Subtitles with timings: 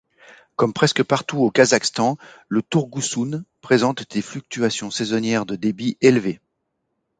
[0.55, 2.17] Comme presque partout au Kazakhstan,
[2.47, 6.41] le Tourgousoun présente des fluctuations saisonnières de débit élevées.